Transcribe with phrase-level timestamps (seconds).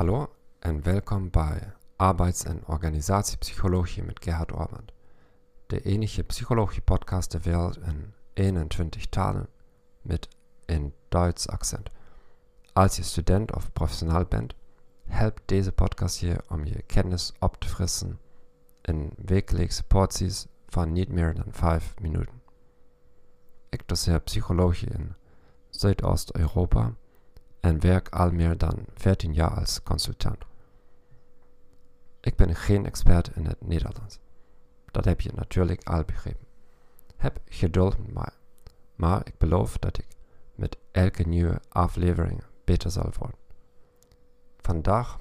[0.00, 4.92] Hallo en welkom bij Arbeids- en Organisatiepsychologie met Gerhard Orband,
[5.66, 9.48] de enige psychologie-podcast der Welt in 21 talen
[10.02, 10.28] mit
[10.66, 11.90] een Duits accent.
[12.72, 14.54] Als je student of professional bent,
[15.04, 18.20] helpt deze podcast je kennis op te frissen
[18.82, 22.42] in wekelijkse porties van niet meer dan 5 minuten.
[23.68, 25.14] Ik doseer psychologie in
[25.68, 26.94] Zuidoost-Europa
[27.60, 30.44] en werk al meer dan 14 jaar als consultant.
[32.20, 34.18] Ik ben geen expert in het Nederlands.
[34.90, 36.46] Dat heb je natuurlijk al begrepen.
[37.16, 38.32] Heb geduld met mij,
[38.94, 40.06] maar ik beloof dat ik
[40.54, 43.38] met elke nieuwe aflevering beter zal worden.
[44.56, 45.18] Vandaag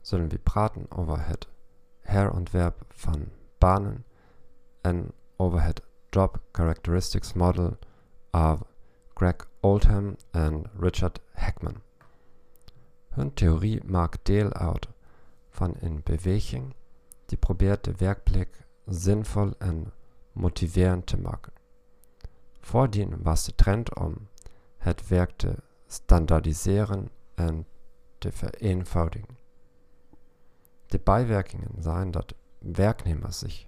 [0.00, 1.48] zullen we praten over het
[2.00, 3.28] herontwerp van
[3.58, 4.04] banen
[4.80, 7.78] en over het Job Characteristics Model
[8.30, 8.62] of
[9.14, 11.82] Greg Oldham en Richard Heckman.
[13.08, 14.88] Hun theorie maakt deel uit
[15.48, 16.74] van een beweging
[17.26, 19.92] die probeert de werkplek zinvol en
[20.32, 21.52] motiverend te maken.
[22.60, 24.28] Voordien was trend om
[24.76, 25.54] het werk te
[25.86, 27.66] standaardiseren en
[28.18, 29.36] te vereenvoudigen.
[30.86, 33.66] De bijwerkingen zijn dat werknemers zich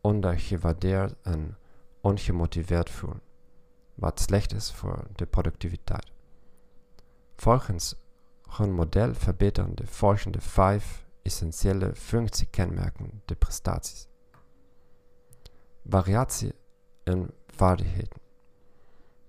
[0.00, 1.56] ondergewaardeerd en
[2.00, 3.20] ongemotiveerd voelen,
[3.96, 6.12] wat slecht is voor de productiviteit.
[7.36, 7.94] Volgens
[8.48, 14.06] hun model verbeteren de volgende vijf essentiële functiekenmerken de prestaties.
[15.88, 16.54] Variatie
[17.04, 18.20] in vaardigheden.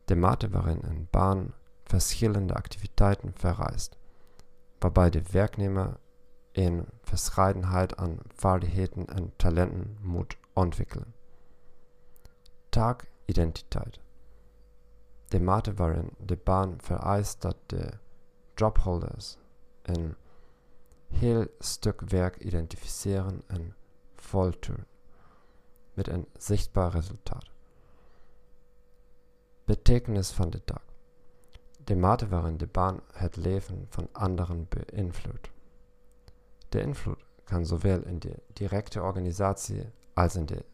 [0.05, 3.97] De mate waarin een baan verschillende activiteiten vereist,
[4.79, 5.97] waarbij de werknemer
[6.51, 11.13] een verscheidenheid aan vaardigheden en talenten moet ontwikkelen.
[12.69, 13.99] Taakidentiteit.
[15.27, 17.89] De mate waarin de baan vereist dat de
[18.55, 19.37] jobholders
[19.81, 20.15] een
[21.07, 23.75] heel stuk werk identificeren en
[24.15, 24.85] voltooien,
[25.93, 27.45] met een zichtbaar resultaat.
[29.65, 30.85] Betekenis van de dag.
[31.83, 35.51] De mate waarin de baan het leven van anderen beïnvloedt.
[36.69, 40.65] De invloed kan zowel in de directe organisatie als in de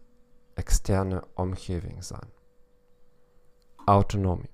[0.53, 2.31] externe omgeving zijn.
[3.85, 4.49] Autonomie.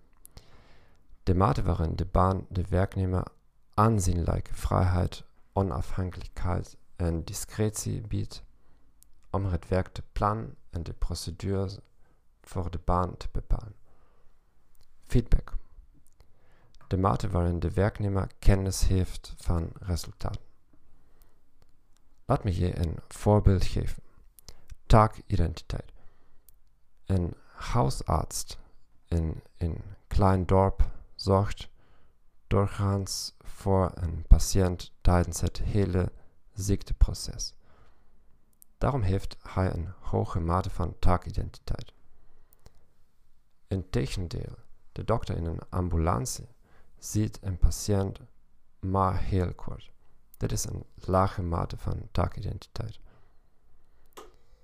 [1.23, 3.23] De mate waarin de baan de werknemer
[3.73, 5.23] aanzienlijke vrijheid,
[5.53, 8.43] onafhankelijkheid en discretie biedt
[9.29, 11.77] om het werk te plannen en de procedures
[12.41, 13.75] voor de baan te bepalen.
[15.03, 15.53] Feedback.
[16.87, 20.41] De mate waarin de werknemer kennis heeft van resultaten.
[22.25, 24.03] Laat me je een voorbeeld geven.
[24.85, 25.91] Taakidentiteit.
[27.05, 28.57] Een huisarts
[29.09, 31.69] in een klein dorp zorgt
[32.47, 36.11] doorgaans voor een patiënt tijdens het hele
[36.53, 37.53] ziekteproces.
[38.77, 41.93] Daarom heeft hij een hoge mate van taakidentiteit.
[43.67, 44.55] Integendeel,
[44.91, 46.47] de dokter in een ambulance
[46.97, 48.19] ziet een patiënt
[48.79, 49.91] maar heel kort.
[50.37, 52.99] Dit is een lage mate van taakidentiteit.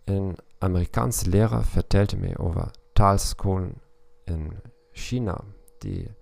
[0.03, 3.81] Een Amerikaanse leraar vertelde me over taalscholen
[4.25, 5.43] in China
[5.77, 6.15] die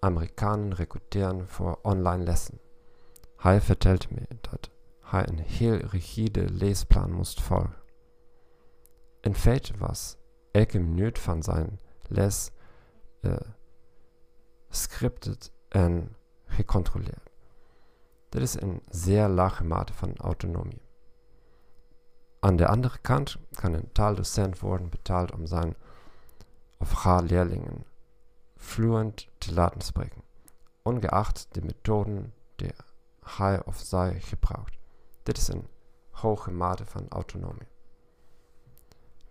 [0.00, 2.60] Amerikanen recruteren voor online lessen.
[3.36, 4.70] Hij vertelde me dat
[5.00, 7.76] hij een heel rigide leesplan moest volgen.
[9.20, 10.16] In feite was
[10.50, 12.50] elke minuut van zijn les
[13.20, 13.36] uh,
[14.68, 17.30] scripted en gecontroleerd.
[18.28, 20.82] Dit is een zeer lage mate van autonomie.
[22.38, 25.76] Aan de andere kant kan een taaldocent worden betaald om zijn
[26.76, 27.86] of haar leerlingen
[28.56, 30.22] fluent te laten spreken,
[30.82, 32.70] ongeacht de methoden die
[33.20, 34.78] hij of zij gebruikt.
[35.22, 35.66] Dit is een
[36.10, 37.68] hoge mate van autonomie.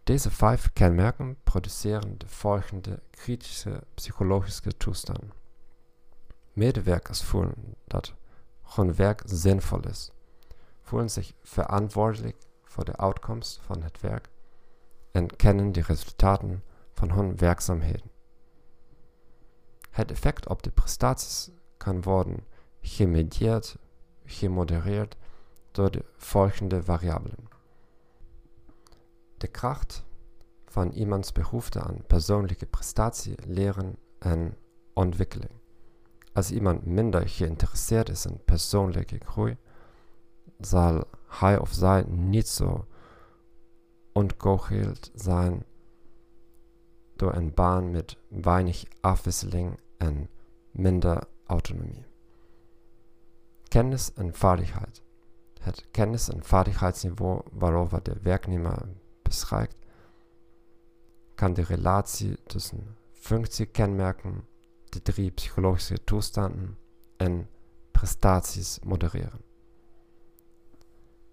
[0.03, 5.31] Deze vijf kenmerken produceren de volgende kritische psychologische toestanden.
[6.53, 8.13] Medewerkers voelen dat
[8.61, 10.11] hun werk zinvol is,
[10.81, 14.29] voelen zich verantwoordelijk voor de outcomes van het werk
[15.11, 16.63] en kennen de resultaten
[16.95, 18.11] van hun werkzaamheden.
[19.89, 22.45] Het effect op de prestaties kan worden
[22.81, 23.77] gemedieerd,
[24.25, 25.15] gemodereerd
[25.71, 27.47] door de volgende variabelen.
[29.37, 30.05] De kracht
[30.65, 34.57] van iemands behoefte aan persoonlijke prestatie, leren en
[34.93, 35.51] ontwikkeling.
[36.33, 39.57] Als iemand minder geïnteresseerd is in persoonlijke groei,
[40.59, 42.87] zal hij of zij niet zo
[44.13, 45.65] ontgoocheld zijn
[47.15, 50.29] door een baan met weinig afwisseling en
[50.71, 52.05] minder autonomie.
[53.67, 55.03] Kennis en vaardigheid.
[55.61, 58.81] Het kennis- en vaardigheidsniveau waarover de werknemer
[59.21, 59.75] beschrijft,
[61.35, 64.47] kan de relatie tussen functiekenmerken,
[64.89, 66.77] de drie psychologische toestanden
[67.17, 67.49] en
[67.91, 69.41] prestaties modereren.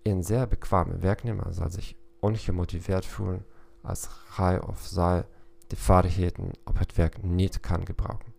[0.02, 3.46] Een zeer bekwame werknemer zal zich ongemotiveerd voelen
[3.82, 5.26] als hij of zij
[5.72, 8.32] de vaardigheden op het werk niet kan gebruiken.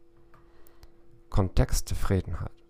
[1.28, 2.64] Contexttevredenheid.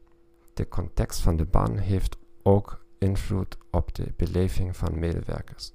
[0.53, 5.73] De context van de baan heeft ook invloed op de beleving van medewerkers.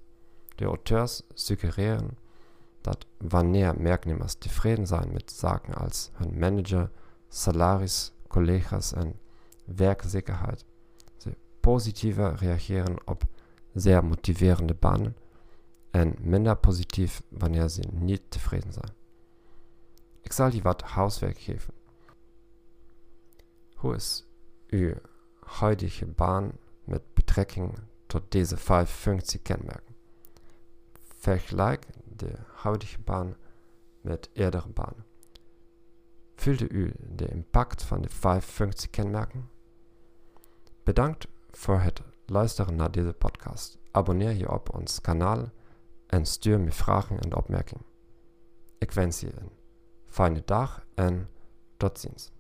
[0.55, 2.19] De auteurs suggereren
[2.81, 6.91] dat wanneer werknemers tevreden zijn met zaken als hun manager,
[7.29, 9.21] salaris, collega's en
[9.65, 10.65] werkzekerheid,
[11.17, 13.25] ze positiever reageren op
[13.75, 15.17] zeer motiverende banen
[15.99, 18.93] en minder positief wanneer ze niet tevreden zijn.
[20.21, 21.75] Ik zal je wat huiswerk geven.
[23.75, 24.27] Hoe is
[24.69, 24.95] uw
[25.41, 26.53] huidige baan
[26.85, 29.97] met betrekking tot deze vijf functiekenmerken?
[31.19, 31.87] Vergelijk
[32.17, 33.37] de huidige baan
[34.01, 35.05] met eerdere banen.
[36.35, 39.51] Voelde u de impact van de vijf functiekenmerken?
[40.85, 43.79] Bedankt voor het luisteren naar deze podcast.
[43.91, 45.51] Abonneer je op ons kanaal
[46.09, 47.85] en stuur me vragen en opmerkingen.
[48.79, 49.51] Ik wens je een
[50.07, 51.29] fijne dag en
[51.77, 52.33] tot ziens.